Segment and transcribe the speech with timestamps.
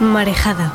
[0.00, 0.72] Marejada.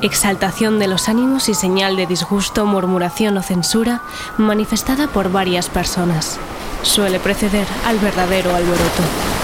[0.00, 4.00] Exaltación de los ánimos y señal de disgusto, murmuración o censura
[4.38, 6.38] manifestada por varias personas.
[6.82, 9.39] Suele preceder al verdadero alboroto.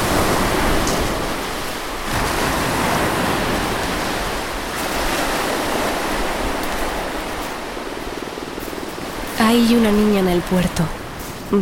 [9.56, 10.82] Hay una niña en el puerto.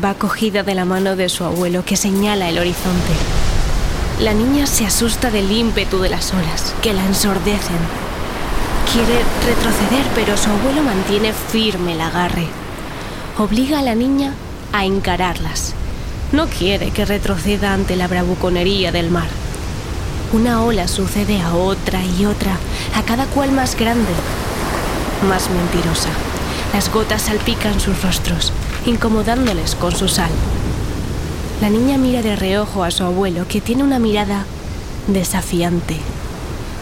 [0.04, 3.12] Va cogida de la mano de su abuelo que señala el horizonte.
[4.18, 7.78] La niña se asusta del ímpetu de las olas, que la ensordecen.
[8.92, 12.48] Quiere retroceder, pero su abuelo mantiene firme el agarre.
[13.38, 14.32] Obliga a la niña
[14.72, 15.74] a encararlas.
[16.32, 19.28] No quiere que retroceda ante la bravuconería del mar.
[20.32, 22.56] Una ola sucede a otra y otra,
[22.96, 24.10] a cada cual más grande,
[25.28, 26.10] más mentirosa.
[26.74, 28.52] Las gotas salpican sus rostros,
[28.84, 30.30] incomodándoles con su sal.
[31.60, 34.44] La niña mira de reojo a su abuelo, que tiene una mirada
[35.06, 35.96] desafiante.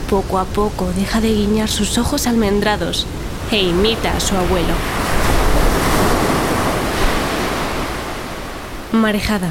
[0.08, 3.06] Poco a poco deja de guiñar sus ojos almendrados
[3.50, 4.72] e imita a su abuelo.
[8.92, 9.50] Marejada.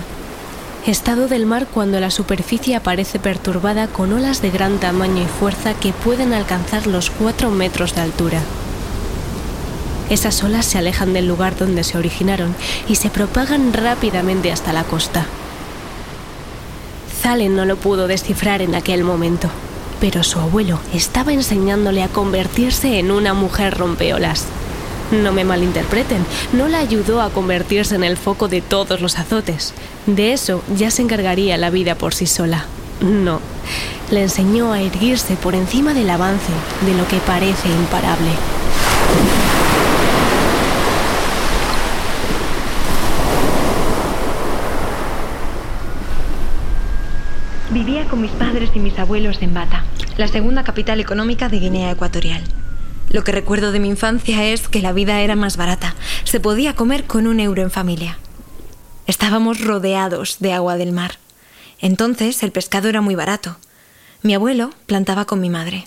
[0.87, 5.75] Estado del mar cuando la superficie aparece perturbada con olas de gran tamaño y fuerza
[5.75, 8.39] que pueden alcanzar los 4 metros de altura.
[10.11, 12.53] Esas olas se alejan del lugar donde se originaron
[12.89, 15.25] y se propagan rápidamente hasta la costa.
[17.21, 19.47] Zalen no lo pudo descifrar en aquel momento,
[20.01, 24.47] pero su abuelo estaba enseñándole a convertirse en una mujer rompeolas.
[25.11, 29.73] No me malinterpreten, no la ayudó a convertirse en el foco de todos los azotes.
[30.07, 32.65] De eso ya se encargaría la vida por sí sola.
[32.99, 33.39] No,
[34.11, 36.51] le enseñó a erguirse por encima del avance
[36.85, 38.31] de lo que parece imparable.
[47.71, 49.85] Vivía con mis padres y mis abuelos en Bata,
[50.17, 52.43] la segunda capital económica de Guinea Ecuatorial.
[53.09, 55.95] Lo que recuerdo de mi infancia es que la vida era más barata.
[56.25, 58.19] Se podía comer con un euro en familia.
[59.07, 61.19] Estábamos rodeados de agua del mar.
[61.79, 63.55] Entonces el pescado era muy barato.
[64.23, 65.85] Mi abuelo plantaba con mi madre.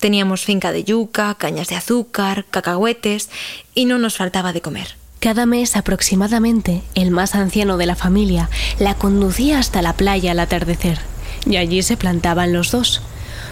[0.00, 3.28] Teníamos finca de yuca, cañas de azúcar, cacahuetes
[3.74, 4.96] y no nos faltaba de comer.
[5.20, 8.48] Cada mes aproximadamente, el más anciano de la familia
[8.78, 10.98] la conducía hasta la playa al atardecer,
[11.46, 13.02] y allí se plantaban los dos.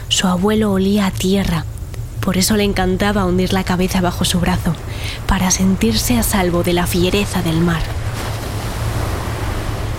[0.08, 1.64] Su abuelo olía a tierra,
[2.20, 4.74] por eso le encantaba hundir la cabeza bajo su brazo,
[5.26, 7.82] para sentirse a salvo de la fiereza del mar.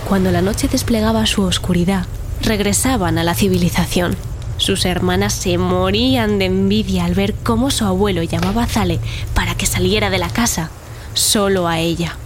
[0.08, 2.06] Cuando la noche desplegaba su oscuridad,
[2.42, 4.16] regresaban a la civilización.
[4.58, 9.00] Sus hermanas se morían de envidia al ver cómo su abuelo llamaba a Zale
[9.34, 10.70] para que saliera de la casa
[11.14, 12.16] solo a ella.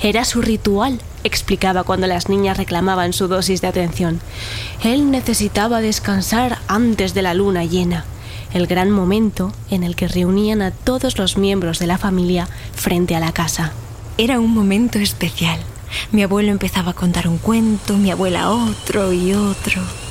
[0.00, 4.20] Era su ritual, explicaba cuando las niñas reclamaban su dosis de atención.
[4.82, 8.04] Él necesitaba descansar antes de la luna llena,
[8.52, 13.14] el gran momento en el que reunían a todos los miembros de la familia frente
[13.14, 13.72] a la casa.
[14.18, 15.58] Era un momento especial.
[16.12, 20.05] Mi abuelo empezaba a contar un cuento, mi abuela otro y otro.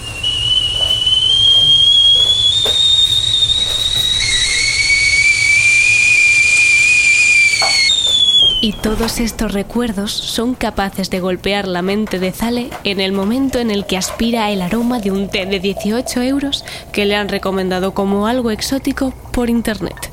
[8.62, 13.60] Y todos estos recuerdos son capaces de golpear la mente de Zale en el momento
[13.60, 17.30] en el que aspira el aroma de un té de 18 euros que le han
[17.30, 20.10] recomendado como algo exótico por internet.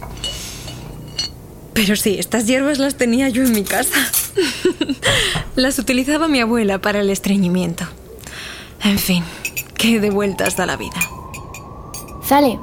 [1.72, 3.96] Pero sí, estas hierbas las tenía yo en mi casa.
[5.56, 7.84] las utilizaba mi abuela para el estreñimiento.
[8.84, 9.24] En fin,
[9.76, 11.00] qué de vueltas da la vida.
[12.24, 12.58] Zale,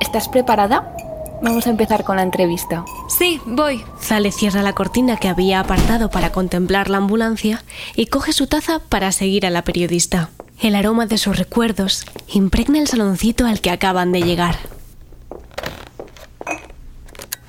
[0.00, 0.94] ¿estás preparada?
[1.42, 2.84] Vamos a empezar con la entrevista.
[3.20, 3.84] Sí, voy.
[4.00, 7.62] Zale cierra la cortina que había apartado para contemplar la ambulancia
[7.94, 10.30] y coge su taza para seguir a la periodista.
[10.58, 14.56] El aroma de sus recuerdos impregna el saloncito al que acaban de llegar.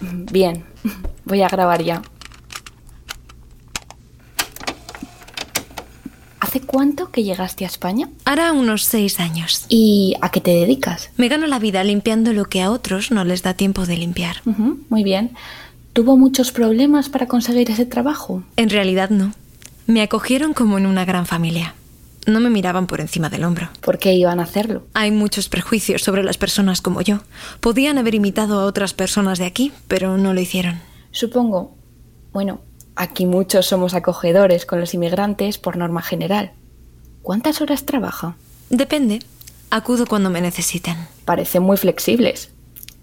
[0.02, 0.66] Bien,
[1.24, 2.02] voy a grabar ya.
[6.42, 8.10] ¿Hace cuánto que llegaste a España?
[8.26, 9.66] Hará unos seis años.
[9.70, 11.12] ¿Y a qué te dedicas?
[11.16, 14.38] Me gano la vida limpiando lo que a otros no les da tiempo de limpiar.
[14.48, 15.36] Ujú, muy bien.
[15.94, 18.44] ¿Tuvo muchos problemas para conseguir ese trabajo?
[18.58, 19.34] En realidad no.
[19.86, 21.76] Me acogieron como en una gran familia.
[22.26, 23.70] No me miraban por encima del hombro.
[23.80, 24.88] ¿Por qué iban a hacerlo?
[24.96, 27.20] Hay muchos prejuicios sobre las personas como yo.
[27.60, 30.80] Podían haber imitado a otras personas de aquí, pero no lo hicieron.
[31.12, 31.78] Supongo.
[32.34, 32.62] Bueno,
[32.96, 36.52] aquí muchos somos acogedores con los inmigrantes por norma general.
[37.22, 38.36] ¿Cuántas horas trabaja?
[38.70, 39.20] Depende.
[39.70, 40.96] Acudo cuando me necesiten.
[41.26, 42.52] Parecen muy flexibles.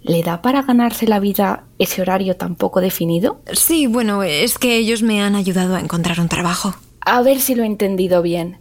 [0.02, 3.40] ¿Le da para ganarse la vida ese horario tan poco definido?
[3.52, 6.74] Sí, bueno, es que ellos me han ayudado a encontrar un trabajo.
[7.00, 8.58] A ver si lo he entendido bien.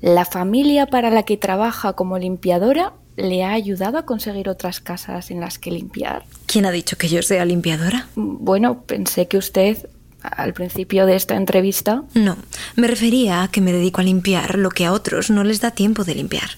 [0.00, 5.30] La familia para la que trabaja como limpiadora le ha ayudado a conseguir otras casas
[5.30, 6.24] en las que limpiar.
[6.46, 8.08] ¿Quién ha dicho que yo sea limpiadora?
[8.16, 9.88] Bueno, pensé que usted,
[10.22, 12.02] al principio de esta entrevista...
[12.14, 12.36] No,
[12.76, 15.70] me refería a que me dedico a limpiar lo que a otros no les da
[15.70, 16.50] tiempo de limpiar.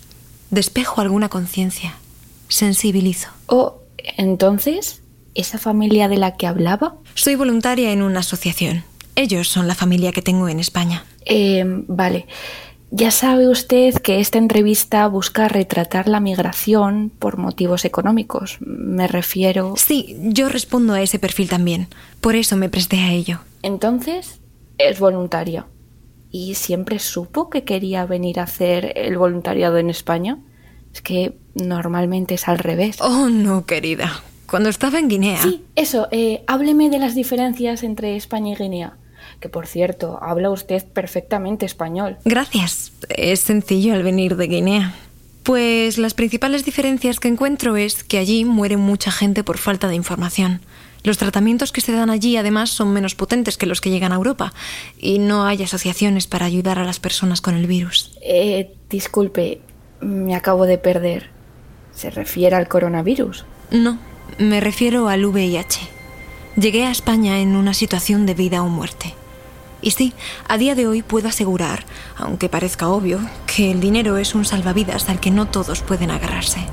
[0.51, 1.95] Despejo alguna conciencia.
[2.49, 3.29] Sensibilizo.
[3.47, 3.81] Oh,
[4.17, 5.01] entonces,
[5.35, 6.97] ¿esa familia de la que hablaba?
[7.15, 8.85] Soy voluntaria en una asociación.
[9.17, 11.05] Ellos son la familia que tengo en España.
[11.25, 12.27] Eh, vale.
[12.97, 18.59] Ya sabe usted que esta entrevista busca retratar la migración por motivos económicos.
[18.61, 19.75] Me refiero...
[19.77, 21.89] Sí, yo respondo a ese perfil también.
[22.21, 23.41] Por eso me presté a ello.
[23.63, 24.39] Entonces,
[24.79, 25.67] es voluntaria.
[26.31, 30.39] ¿Y siempre supo que quería venir a hacer el voluntariado en España?
[30.93, 33.01] Es que normalmente es al revés.
[33.01, 34.23] Oh, no, querida.
[34.47, 35.43] Cuando estaba en Guinea.
[35.43, 36.07] Sí, eso.
[36.13, 38.99] Eh, hábleme de las diferencias entre España y Guinea.
[39.41, 42.17] Que por cierto, habla usted perfectamente español.
[42.25, 42.93] Gracias.
[43.09, 44.95] Es sencillo al venir de Guinea.
[45.43, 49.95] Pues las principales diferencias que encuentro es que allí muere mucha gente por falta de
[49.95, 50.61] información.
[51.03, 54.15] Los tratamientos que se dan allí además son menos potentes que los que llegan a
[54.15, 54.55] Europa
[54.99, 58.17] y no hay asociaciones para ayudar a las personas con el virus.
[58.23, 59.61] Eh, disculpe,
[60.01, 61.29] me acabo de perder.
[61.95, 63.45] ¿Se refiere al coronavirus?
[63.71, 63.99] No,
[64.39, 65.81] me refiero al VIH.
[66.57, 69.13] Llegué a España en una situación de vida o muerte.
[69.85, 70.15] Y sí,
[70.49, 71.85] a día de hoy puedo asegurar,
[72.17, 76.67] aunque parezca obvio, que el dinero es un salvavidas al que no todos pueden agarrarse.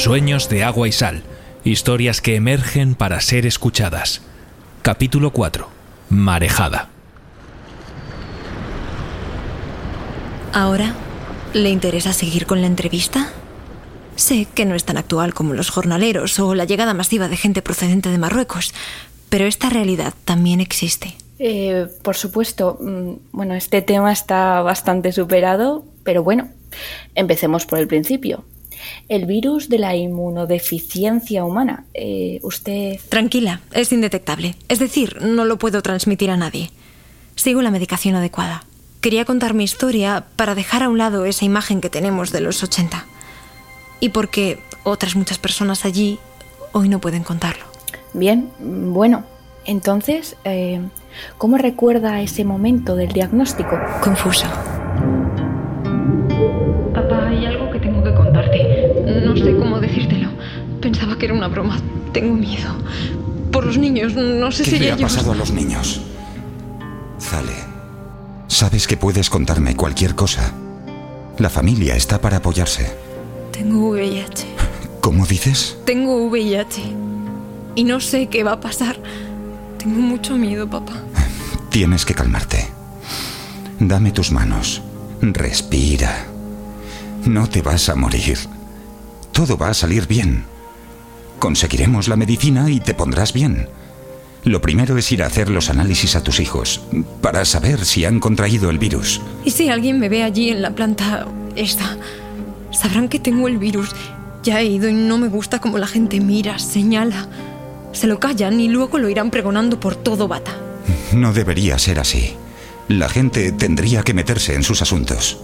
[0.00, 1.22] Sueños de agua y sal.
[1.62, 4.22] Historias que emergen para ser escuchadas.
[4.80, 5.68] Capítulo 4.
[6.08, 6.88] Marejada.
[10.54, 10.94] ¿Ahora
[11.52, 13.30] le interesa seguir con la entrevista?
[14.16, 17.60] Sé que no es tan actual como los jornaleros o la llegada masiva de gente
[17.60, 18.72] procedente de Marruecos,
[19.28, 21.14] pero esta realidad también existe.
[21.38, 22.78] Eh, por supuesto.
[22.80, 26.48] mm, Bueno, este tema está bastante superado, pero bueno,
[27.14, 28.46] empecemos por el principio.
[29.08, 31.84] El virus de la inmunodeficiencia humana.
[31.94, 32.98] Eh, usted...
[33.08, 34.54] Tranquila, es indetectable.
[34.68, 36.70] Es decir, no lo puedo transmitir a nadie.
[37.36, 38.64] Sigo la medicación adecuada.
[39.00, 42.62] Quería contar mi historia para dejar a un lado esa imagen que tenemos de los
[42.62, 43.06] 80.
[44.00, 46.18] Y porque otras muchas personas allí
[46.72, 47.64] hoy no pueden contarlo.
[48.12, 49.24] Bien, bueno.
[49.66, 50.80] Entonces, eh,
[51.38, 53.78] ¿cómo recuerda ese momento del diagnóstico?
[54.02, 54.46] Confuso.
[61.20, 61.80] Que era una broma.
[62.12, 62.74] Tengo miedo.
[63.52, 65.12] Por los niños, no sé ¿Qué si le ha ellos...
[65.12, 66.00] pasado a los niños?
[67.20, 67.54] Zale,
[68.48, 70.52] sabes que puedes contarme cualquier cosa.
[71.38, 72.90] La familia está para apoyarse.
[73.52, 74.46] Tengo VIH.
[75.00, 75.78] ¿Cómo dices?
[75.84, 76.82] Tengo VIH.
[77.76, 78.96] Y no sé qué va a pasar.
[79.78, 80.94] Tengo mucho miedo, papá.
[81.70, 82.68] Tienes que calmarte.
[83.78, 84.82] Dame tus manos.
[85.20, 86.26] Respira.
[87.24, 88.38] No te vas a morir.
[89.32, 90.44] Todo va a salir bien.
[91.40, 93.66] Conseguiremos la medicina y te pondrás bien.
[94.44, 96.82] Lo primero es ir a hacer los análisis a tus hijos
[97.22, 99.22] para saber si han contraído el virus.
[99.44, 101.96] ¿Y si alguien me ve allí en la planta esta?
[102.70, 103.90] Sabrán que tengo el virus.
[104.42, 107.26] Ya he ido y no me gusta como la gente mira, señala.
[107.92, 110.52] Se lo callan y luego lo irán pregonando por todo Bata.
[111.12, 112.34] No debería ser así.
[112.88, 115.38] La gente tendría que meterse en sus asuntos.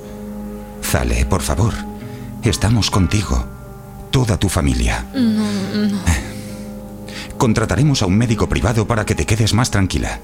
[0.83, 1.73] Zale, por favor.
[2.43, 3.56] Estamos contigo.
[4.17, 5.05] Toda tu familia.
[5.13, 5.45] No,
[5.75, 5.99] no.
[7.37, 10.21] Contrataremos a un médico privado para que te quedes más tranquila.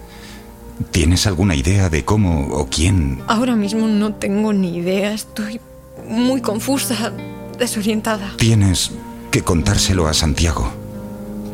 [0.93, 3.21] ¿Tienes alguna idea de cómo o quién?
[3.27, 5.13] Ahora mismo no tengo ni idea.
[5.13, 5.61] Estoy
[6.09, 7.13] muy confusa,
[7.59, 8.33] desorientada.
[8.39, 8.93] Tienes
[9.31, 10.73] que contárselo a Santiago.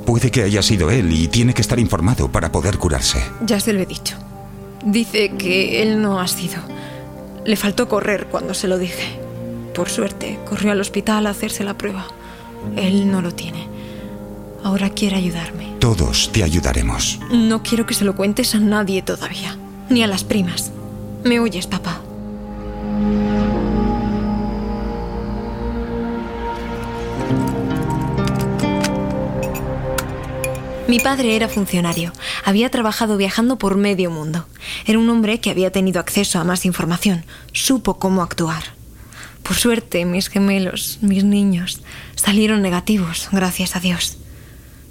[0.07, 3.21] Puede que haya sido él y tiene que estar informado para poder curarse.
[3.45, 4.15] Ya se lo he dicho.
[4.85, 6.63] Dice que él no ha sido.
[7.45, 9.19] Le faltó correr cuando se lo dije.
[9.75, 12.07] Por suerte, corrió al hospital a hacerse la prueba.
[12.77, 13.67] Él no lo tiene.
[14.63, 15.75] Ahora quiere ayudarme.
[15.79, 17.19] Todos te ayudaremos.
[17.31, 19.57] No quiero que se lo cuentes a nadie todavía.
[19.89, 20.73] Ni a las primas.
[21.25, 22.01] ¿Me oyes, papá?
[30.89, 32.13] Mi padre era funcionario.
[32.47, 34.47] Había trabajado viajando por medio mundo.
[34.87, 37.27] Era un hombre que había tenido acceso a más información.
[37.53, 38.78] Supo cómo actuar.
[39.49, 41.83] Por suerte, mis gemelos, mis niños,
[42.17, 44.19] salieron negativos, gracias a Dios.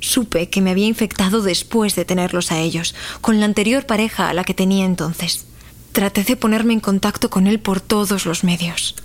[0.01, 4.33] Supe que me había infectado después de tenerlos a ellos, con la anterior pareja a
[4.33, 5.45] la que tenía entonces.
[5.93, 8.95] Traté de ponerme en contacto con él por todos los medios.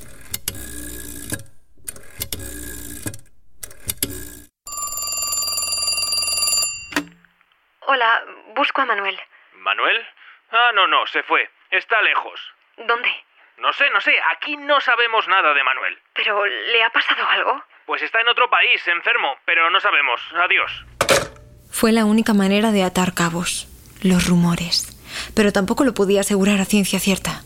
[7.87, 8.25] Hola,
[8.57, 9.21] busco a Manuel.
[9.59, 9.99] ¿Manuel?
[10.51, 11.47] Ah, no, no, se fue.
[11.71, 12.41] Está lejos.
[12.79, 13.11] ¿Dónde?
[13.59, 14.13] No sé, no sé.
[14.35, 15.99] Aquí no sabemos nada de Manuel.
[16.15, 17.63] ¿Pero le ha pasado algo?
[17.87, 20.21] Pues está en otro país, enfermo, pero no sabemos.
[20.35, 20.85] Adiós.
[21.71, 23.69] Fue la única manera de atar cabos.
[24.03, 24.89] Los rumores.
[25.35, 27.43] Pero tampoco lo podía asegurar a ciencia cierta.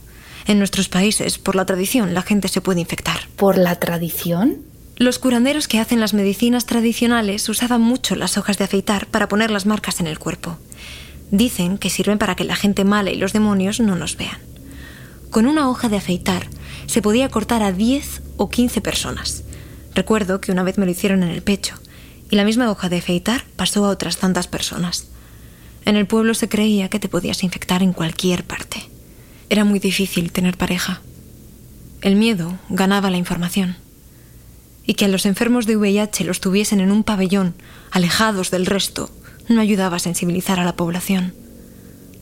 [0.47, 3.29] En nuestros países, por la tradición, la gente se puede infectar.
[3.37, 4.59] ¿Por la tradición?
[4.97, 9.51] Los curanderos que hacen las medicinas tradicionales usaban mucho las hojas de afeitar para poner
[9.51, 10.59] las marcas en el cuerpo.
[11.31, 14.41] Dicen que sirven para que la gente mala y los demonios no nos vean.
[15.37, 16.49] Con una hoja de afeitar
[16.87, 19.45] se podía cortar a 10 o 15 personas.
[19.95, 21.75] Recuerdo que una vez me lo hicieron en el pecho
[22.31, 25.09] y la misma hoja de afeitar pasó a otras tantas personas.
[25.85, 28.89] En el pueblo se creía que te podías infectar en cualquier parte.
[29.51, 31.03] Era muy difícil tener pareja.
[32.01, 33.77] El miedo ganaba la información.
[34.87, 37.55] Y que a los enfermos de VIH los tuviesen en un pabellón,
[37.91, 39.11] alejados del resto,
[39.51, 41.35] no ayudaba a sensibilizar a la población.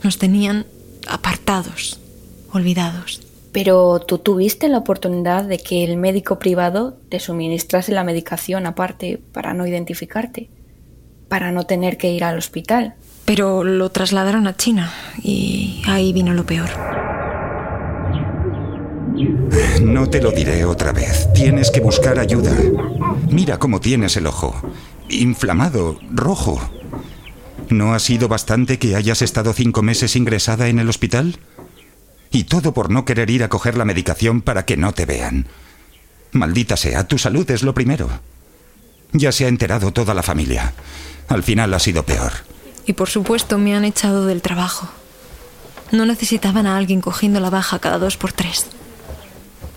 [0.02, 0.66] Nos tenían
[1.06, 2.00] apartados,
[2.54, 3.20] olvidados.
[3.52, 9.20] Pero tú tuviste la oportunidad de que el médico privado te suministrase la medicación aparte
[9.32, 10.48] para no identificarte,
[11.28, 12.94] para no tener que ir al hospital.
[13.24, 14.92] Pero lo trasladaron a China
[15.22, 16.68] y ahí vino lo peor.
[19.82, 21.32] No te lo diré otra vez.
[21.32, 22.52] Tienes que buscar ayuda.
[23.30, 24.54] Mira cómo tienes el ojo.
[25.08, 26.60] Inflamado, rojo.
[27.68, 31.38] ¿No ha sido bastante que hayas estado cinco meses ingresada en el hospital?
[32.34, 35.46] Y todo por no querer ir a coger la medicación para que no te vean.
[36.32, 38.10] Maldita sea, tu salud es lo primero.
[39.12, 40.74] Ya se ha enterado toda la familia.
[41.28, 42.32] Al final ha sido peor.
[42.86, 44.88] Y por supuesto me han echado del trabajo.
[45.92, 48.66] No necesitaban a alguien cogiendo la baja cada dos por tres.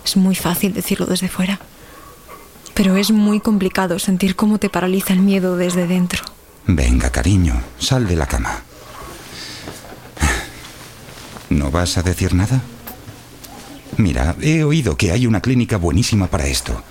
[0.04, 1.60] Es muy fácil decirlo desde fuera.
[2.74, 6.24] Pero es muy complicado sentir cómo te paraliza el miedo desde dentro.
[6.66, 8.64] Venga, cariño, sal de la cama.
[11.50, 12.62] ¿No vas a decir nada?
[13.98, 16.84] Mira, he oído que hay una clínica buenísima para esto.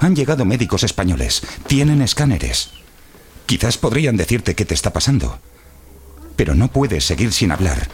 [0.00, 2.70] Han llegado médicos españoles, tienen escáneres.
[3.46, 5.38] Quizás podrían decirte qué te está pasando.
[6.36, 7.88] Pero no puedes seguir sin hablar,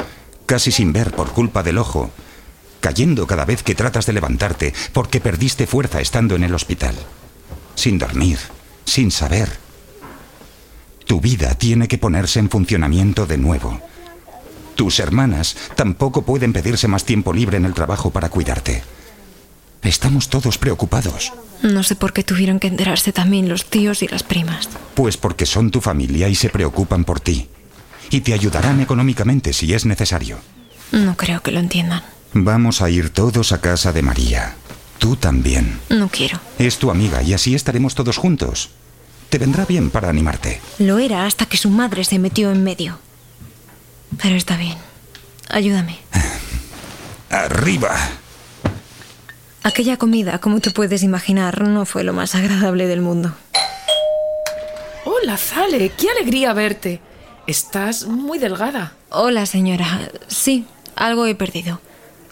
[0.46, 2.10] casi sin ver por culpa del ojo,
[2.80, 6.94] cayendo cada vez que tratas de levantarte porque perdiste fuerza estando en el hospital.
[7.74, 8.38] Sin dormir,
[8.84, 9.58] sin saber.
[11.06, 13.80] Tu vida tiene que ponerse en funcionamiento de nuevo.
[14.80, 18.82] Tus hermanas tampoco pueden pedirse más tiempo libre en el trabajo para cuidarte.
[19.82, 21.34] Estamos todos preocupados.
[21.60, 24.70] No sé por qué tuvieron que enterarse también los tíos y las primas.
[24.94, 27.50] Pues porque son tu familia y se preocupan por ti.
[28.08, 30.38] Y te ayudarán económicamente si es necesario.
[30.92, 32.02] No creo que lo entiendan.
[32.32, 34.54] Vamos a ir todos a casa de María.
[34.96, 35.78] Tú también.
[35.90, 36.40] No quiero.
[36.58, 38.70] Es tu amiga y así estaremos todos juntos.
[39.28, 40.58] Te vendrá bien para animarte.
[40.78, 42.98] Lo era hasta que su madre se metió en medio.
[44.22, 44.76] Pero está bien.
[45.48, 45.98] Ayúdame.
[47.30, 47.96] Arriba.
[49.62, 53.34] Aquella comida, como te puedes imaginar, no fue lo más agradable del mundo.
[55.04, 57.00] Hola, Zale, qué alegría verte.
[57.46, 58.92] Estás muy delgada.
[59.10, 60.08] Hola, señora.
[60.28, 61.80] Sí, algo he perdido.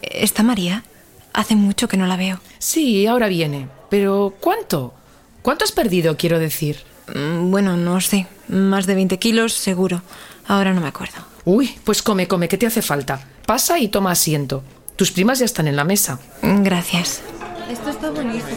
[0.01, 0.85] ¿Está María?
[1.33, 2.41] Hace mucho que no la veo.
[2.59, 3.69] Sí, ahora viene.
[3.91, 4.95] Pero ¿cuánto?
[5.43, 6.79] ¿Cuánto has perdido, quiero decir?
[7.15, 8.27] Mm, Bueno, no sé.
[8.49, 10.03] Más de 20 kilos, seguro.
[10.47, 11.17] Ahora no me acuerdo.
[11.51, 13.21] Uy, pues come, come, ¿qué te hace falta?
[13.47, 14.63] Pasa y toma asiento.
[14.97, 16.19] Tus primas ya están en la mesa.
[16.43, 17.23] Gracias.
[17.71, 18.53] Esto está buenísimo.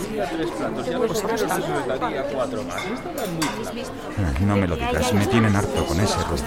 [4.46, 6.44] No me lo digas, me tienen harto con ese ruido.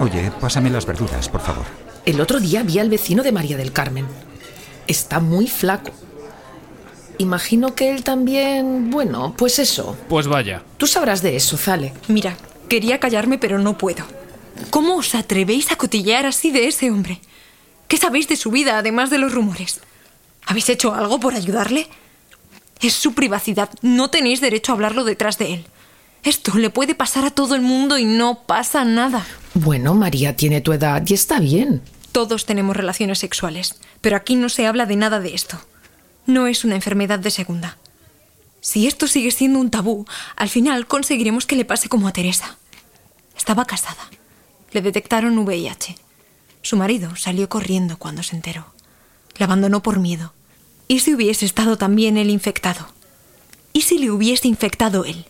[0.00, 1.66] Oye, pásame las verduras, por favor.
[2.06, 4.06] El otro día vi al vecino de María del Carmen.
[4.86, 5.90] Está muy flaco.
[7.18, 8.90] Imagino que él también...
[8.90, 9.98] Bueno, pues eso.
[10.08, 10.62] Pues vaya.
[10.78, 11.92] Tú sabrás de eso, Zale.
[12.06, 12.38] Mira,
[12.70, 14.06] quería callarme, pero no puedo.
[14.70, 17.20] ¿Cómo os atrevéis a cotillear así de ese hombre?
[17.88, 19.80] ¿Qué sabéis de su vida, además de los rumores?
[20.46, 21.88] ¿Habéis hecho algo por ayudarle?
[22.80, 23.70] Es su privacidad.
[23.82, 25.66] No tenéis derecho a hablarlo detrás de él.
[26.22, 29.26] Esto le puede pasar a todo el mundo y no pasa nada.
[29.54, 31.82] Bueno, María tiene tu edad y está bien.
[32.12, 35.58] Todos tenemos relaciones sexuales, pero aquí no se habla de nada de esto.
[36.26, 37.78] No es una enfermedad de segunda.
[38.60, 40.04] Si esto sigue siendo un tabú,
[40.36, 42.58] al final conseguiremos que le pase como a Teresa.
[43.36, 44.10] Estaba casada.
[44.72, 45.96] Le detectaron VIH.
[46.62, 48.66] Su marido salió corriendo cuando se enteró.
[49.36, 50.32] La abandonó por miedo.
[50.88, 52.88] ¿Y si hubiese estado también él infectado?
[53.72, 55.26] ¿Y si le hubiese infectado él?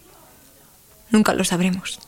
[1.10, 1.98] Nunca lo sabremos.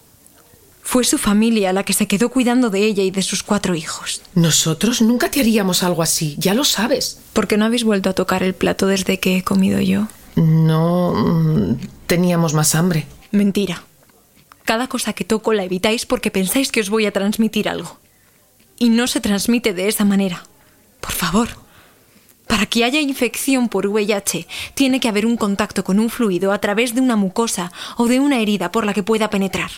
[0.83, 4.23] Fue su familia la que se quedó cuidando de ella y de sus cuatro hijos.
[4.35, 7.21] Nosotros nunca te haríamos algo así, ya lo sabes.
[7.33, 10.09] ¿Por qué no habéis vuelto a tocar el plato desde que he comido yo?
[10.37, 11.13] No...
[11.15, 11.75] mm,
[12.07, 13.07] teníamos más hambre.
[13.31, 13.85] Mentira.
[14.65, 17.99] Cada cosa que toco la evitáis porque pensáis que os voy a transmitir algo.
[18.79, 20.45] Y no se transmite de esa manera.
[21.01, 21.49] Por favor.
[22.47, 26.59] Para que haya infección por VIH, tiene que haber un contacto con un fluido a
[26.59, 29.71] través de una mucosa o de una herida por la que pueda penetrar.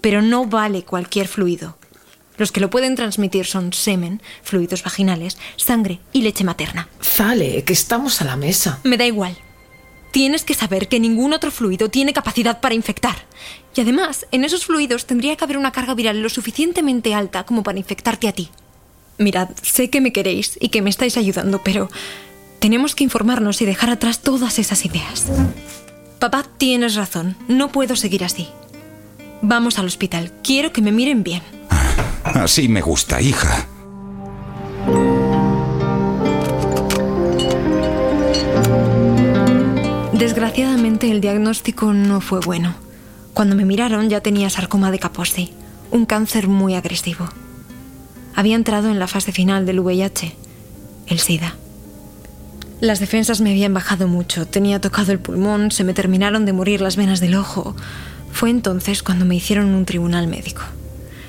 [0.00, 1.78] Pero no vale cualquier fluido.
[2.36, 6.88] Los que lo pueden transmitir son semen, fluidos vaginales, sangre y leche materna.
[7.02, 8.78] Zale, que estamos a la mesa.
[8.84, 9.36] Me da igual.
[10.12, 13.26] Tienes que saber que ningún otro fluido tiene capacidad para infectar.
[13.78, 17.62] Y además, en esos fluidos tendría que haber una carga viral lo suficientemente alta como
[17.62, 18.50] para infectarte a ti.
[19.18, 21.88] Mirad, sé que me queréis y que me estáis ayudando, pero
[22.58, 25.26] tenemos que informarnos y dejar atrás todas esas ideas.
[26.18, 27.36] Papá, tienes razón.
[27.46, 28.48] No puedo seguir así.
[29.42, 30.32] Vamos al hospital.
[30.42, 31.42] Quiero que me miren bien.
[32.24, 33.68] Así me gusta, hija.
[40.14, 42.87] Desgraciadamente el diagnóstico no fue bueno.
[43.38, 45.52] Cuando me miraron ya tenía sarcoma de Kaposi,
[45.92, 47.28] un cáncer muy agresivo.
[48.34, 50.34] Había entrado en la fase final del VIH,
[51.06, 51.54] el SIDA.
[52.80, 56.80] Las defensas me habían bajado mucho, tenía tocado el pulmón, se me terminaron de morir
[56.80, 57.76] las venas del ojo.
[58.32, 60.62] Fue entonces cuando me hicieron un tribunal médico.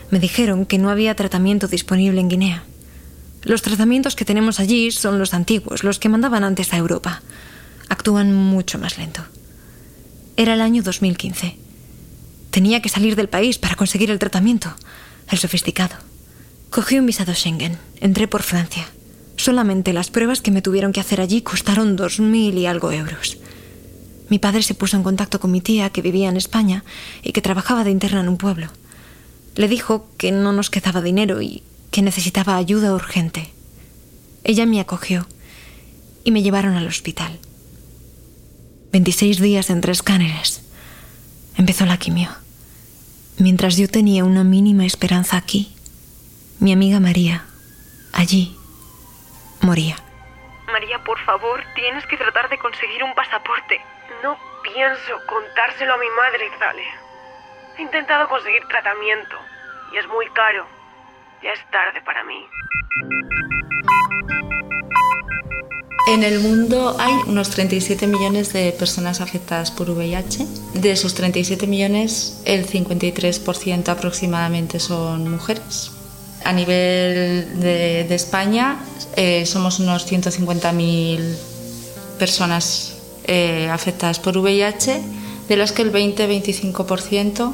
[0.10, 2.64] Me dijeron que no había tratamiento disponible en Guinea.
[3.44, 7.22] Los tratamientos que tenemos allí son los antiguos, los que mandaban antes a Europa.
[7.88, 9.22] Actúan mucho más lento.
[10.38, 11.69] Era el año 2015.
[12.52, 14.74] Tenía que salir del país para conseguir el tratamiento,
[15.30, 15.96] el sofisticado.
[16.70, 18.88] Cogí un visado Schengen, entré por Francia.
[19.36, 23.38] Solamente las pruebas que me tuvieron que hacer allí costaron dos mil y algo euros.
[24.30, 26.84] Mi padre se puso en contacto con mi tía, que vivía en España
[27.24, 28.68] y que trabajaba de interna en un pueblo.
[29.56, 33.50] Le dijo que no nos quedaba dinero y que necesitaba ayuda urgente.
[34.44, 35.28] Ella me acogió
[36.24, 37.40] y me llevaron al hospital.
[38.92, 40.62] 26 días entre escáneres.
[41.58, 42.30] Empezó la quimio.
[43.38, 45.76] Mientras yo tenía una mínima esperanza aquí,
[46.60, 47.46] mi amiga María,
[48.14, 48.58] allí,
[49.62, 49.96] moría.
[50.72, 53.80] María, por favor, tienes que tratar de conseguir un pasaporte.
[54.24, 56.84] No pienso contárselo a mi madre, Zale.
[57.78, 59.38] He intentado conseguir tratamiento
[59.94, 60.79] y es muy caro.
[61.42, 62.36] Ya es tarde para mí.
[66.08, 70.46] En el mundo hay unos 37 millones de personas afectadas por VIH.
[70.74, 75.92] De esos 37 millones, el 53% aproximadamente son mujeres.
[76.44, 78.80] A nivel de, España,
[79.16, 81.38] eh, somos unos 150.000
[82.18, 85.02] personas eh, afectadas por VIH,
[85.48, 87.54] de las que el 20-25%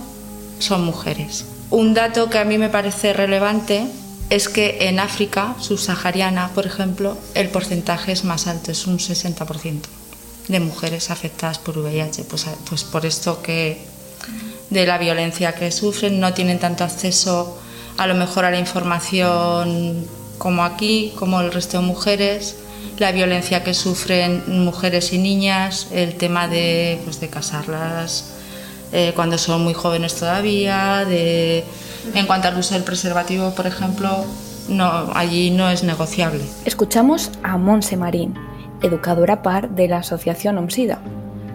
[0.59, 1.45] son mujeres.
[1.71, 3.87] Un dato que a mí me parece relevante
[4.29, 9.81] es que en África subsahariana, por ejemplo, el porcentaje es más alto, es un 60%
[10.47, 12.23] de mujeres afectadas por VIH.
[12.25, 13.79] Pues, pues por esto que
[14.69, 17.57] de la violencia que sufren, no tienen tanto acceso
[17.97, 22.55] a lo mejor a la información como aquí, como el resto de mujeres,
[22.97, 28.34] la violencia que sufren mujeres y niñas, el tema de, pues, de casarlas
[28.97, 31.65] eh, cuando son muy jóvenes todavía, de,
[32.13, 34.23] en cuanto al uso del preservativo, por ejemplo,
[34.69, 36.45] no, allí no es negociable.
[36.63, 38.35] Escuchamos a Monse Marín,
[38.81, 40.99] educadora par de la Asociación OMSIDA,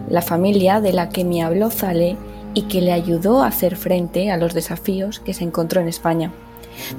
[0.07, 2.15] la familia de la que me habló Zale
[2.53, 6.31] y que le ayudó a hacer frente a los desafíos que se encontró en España.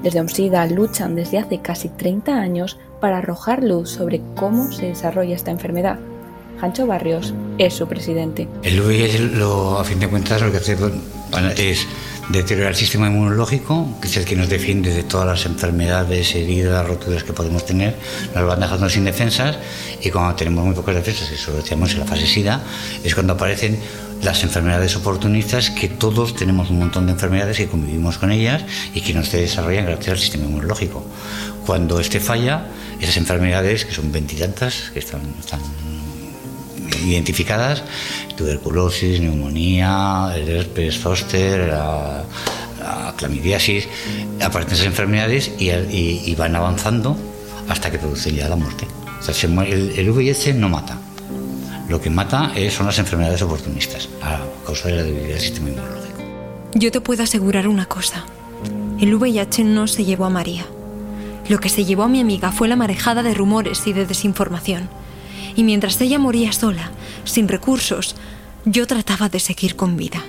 [0.03, 5.37] Desde OMSIDA luchan desde hace casi 30 años para arrojar luz sobre cómo se desarrolla
[5.37, 6.01] esta enfermedad.
[6.61, 8.49] Jancho Barrios es su presidente.
[8.63, 10.77] El VIH, lo, a fin de cuentas, lo que hace
[11.57, 11.87] es
[12.29, 16.87] deteriorar el sistema inmunológico, que es el que nos defiende de todas las enfermedades, heridas,
[16.87, 17.97] roturas que podemos tener,
[18.35, 19.59] nos van dejando sin defensas
[20.01, 22.63] y cuando tenemos muy pocas defensas, eso lo decíamos en la fase SIDA,
[23.03, 23.79] es cuando aparecen
[24.23, 29.01] las enfermedades oportunistas, que todos tenemos un montón de enfermedades y convivimos con ellas y
[29.01, 31.05] que no se desarrollan gracias al sistema inmunológico.
[31.67, 32.67] Cuando este falla,
[33.01, 35.61] esas enfermedades, que son veintitantas, que están, están
[37.11, 37.83] identificadas,
[38.37, 42.25] tuberculosis, neumonía, el herpes zoster, la,
[43.17, 43.89] clamidiasis,
[44.41, 47.17] aparecen esas enfermedades y, van avanzando
[47.69, 48.87] hasta que producen ya la muerte.
[49.69, 50.99] el, el VIH no mata.
[51.89, 56.23] Lo que mata son las enfermedades oportunistas a causa de la debilidad del sistema inmunológico.
[56.75, 58.25] Yo te puedo asegurar una cosa.
[59.01, 60.65] El VIH no se llevó a María.
[61.49, 64.89] Lo que se llevó a mi amiga fue la marejada de rumores y de desinformación
[65.57, 66.91] y mientras ella moría sola,
[67.25, 68.17] sin recursos,
[68.65, 70.23] yo trataba de seguir con vida.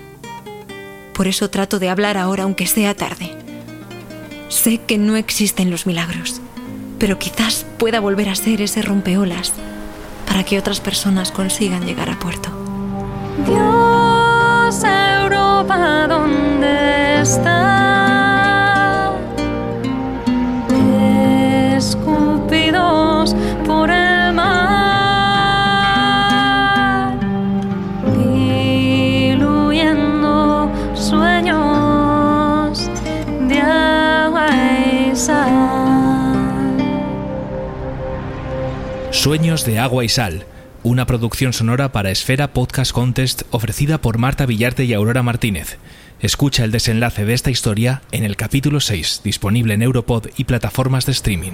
[1.14, 3.32] Por eso trato de hablar ahora aunque sea tarde.
[4.50, 6.42] Sé que no existen los milagros,
[7.00, 9.54] pero quizás pueda volver a ser ese rompeolas
[10.28, 12.50] para que otras personas consigan llegar a puerto.
[13.46, 14.84] Dios,
[39.24, 40.46] Sueños de agua y sal,
[40.84, 45.78] una producción sonora para Esfera Podcast Contest ofrecida por Marta Villarte y Aurora Martínez.
[46.20, 51.06] Escucha el desenlace de esta historia en el capítulo 6, disponible en Europod y plataformas
[51.06, 51.54] de streaming.